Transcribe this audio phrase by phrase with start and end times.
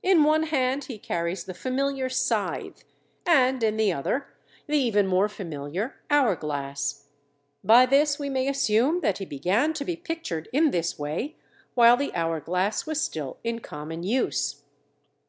[0.00, 2.84] In one hand he carries the familiar scythe,
[3.26, 4.28] and, in the other,
[4.68, 7.08] the even more familiar hour glass.
[7.64, 11.34] By this we may assume that he began to be pictured in this way
[11.74, 14.62] while the hour glass was still in common use.